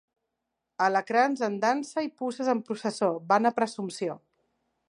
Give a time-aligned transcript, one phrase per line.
[0.85, 4.21] Alacrans en dansa i puces en processó, vana presumpció.